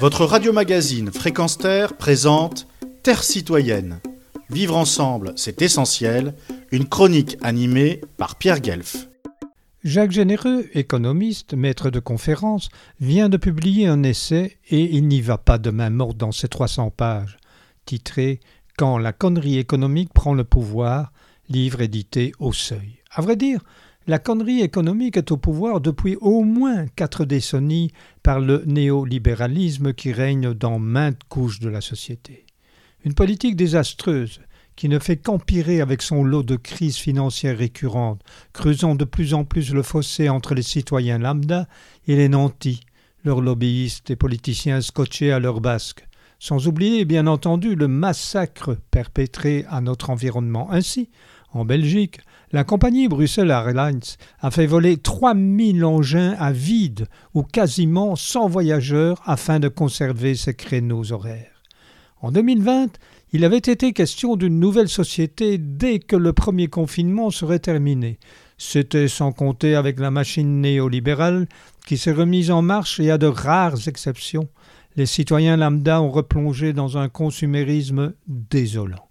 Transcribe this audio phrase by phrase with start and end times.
[0.00, 2.66] Votre radio-magazine Fréquence Terre présente
[3.02, 4.00] Terre citoyenne.
[4.50, 6.34] Vivre ensemble, c'est essentiel.
[6.72, 9.08] Une chronique animée par Pierre Guelf.
[9.84, 15.38] Jacques Généreux, économiste, maître de conférence, vient de publier un essai et il n'y va
[15.38, 17.36] pas de main morte dans ses 300 pages,
[17.84, 18.40] titré
[18.76, 21.12] Quand la connerie économique prend le pouvoir,
[21.48, 22.98] livre édité au seuil.
[23.10, 23.60] À vrai dire,
[24.06, 27.90] la connerie économique est au pouvoir depuis au moins quatre décennies
[28.22, 32.44] par le néolibéralisme qui règne dans maintes couches de la société.
[33.04, 34.40] Une politique désastreuse
[34.76, 38.20] qui ne fait qu'empirer avec son lot de crises financières récurrentes,
[38.52, 41.68] creusant de plus en plus le fossé entre les citoyens lambda
[42.06, 42.80] et les nantis,
[43.24, 46.06] leurs lobbyistes et politiciens scotchés à leur basque,
[46.38, 50.70] sans oublier bien entendu le massacre perpétré à notre environnement.
[50.72, 51.08] Ainsi,
[51.54, 52.18] en Belgique,
[52.52, 54.00] la compagnie Bruxelles Airlines
[54.40, 60.54] a fait voler 3000 engins à vide ou quasiment sans voyageurs afin de conserver ses
[60.54, 61.62] créneaux horaires.
[62.20, 62.98] En 2020,
[63.32, 68.18] il avait été question d'une nouvelle société dès que le premier confinement serait terminé.
[68.58, 71.46] C'était sans compter avec la machine néolibérale
[71.86, 74.48] qui s'est remise en marche et à de rares exceptions,
[74.96, 79.08] les citoyens lambda ont replongé dans un consumérisme désolant.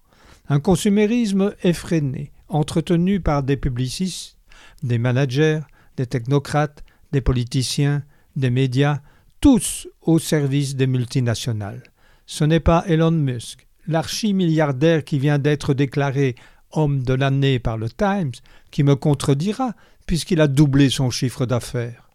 [0.49, 4.37] Un consumérisme effréné, entretenu par des publicistes,
[4.83, 5.61] des managers,
[5.97, 8.03] des technocrates, des politiciens,
[8.35, 8.99] des médias,
[9.41, 11.83] tous au service des multinationales.
[12.25, 16.35] Ce n'est pas Elon Musk, l'archi-milliardaire qui vient d'être déclaré
[16.71, 18.31] homme de l'année par le Times,
[18.71, 19.73] qui me contredira,
[20.07, 22.09] puisqu'il a doublé son chiffre d'affaires.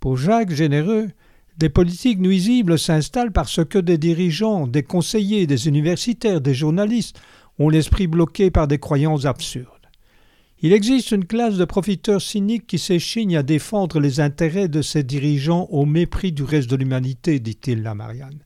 [0.00, 1.08] Pour Jacques Généreux,
[1.58, 7.20] des politiques nuisibles s'installent parce que des dirigeants, des conseillers, des universitaires, des journalistes
[7.58, 9.68] ont l'esprit bloqué par des croyances absurdes.
[10.64, 15.02] Il existe une classe de profiteurs cyniques qui s'échignent à défendre les intérêts de ces
[15.02, 18.38] dirigeants au mépris du reste de l'humanité, dit-il à Marianne.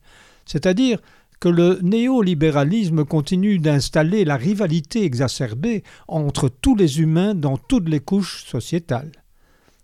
[0.45, 0.99] C'est-à-dire
[1.39, 7.99] que le néolibéralisme continue d'installer la rivalité exacerbée entre tous les humains dans toutes les
[7.99, 9.11] couches sociétales.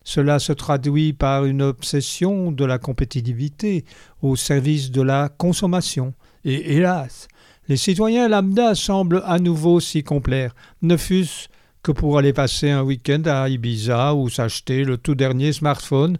[0.04, 3.86] Cela se traduit par une obsession de la compétitivité
[4.22, 6.14] au service de la consommation.
[6.44, 7.28] Et hélas,
[7.68, 11.48] les citoyens lambda semblent à nouveau s'y complaire, ne fût-ce
[11.82, 16.18] que pour aller passer un week-end à Ibiza ou s'acheter le tout dernier smartphone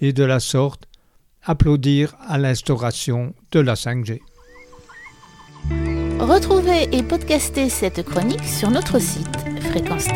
[0.00, 0.88] et de la sorte
[1.42, 4.20] applaudir à l'instauration de la 5G.
[6.18, 9.26] Retrouvez et podcastez cette chronique sur notre site
[9.60, 10.08] fréquence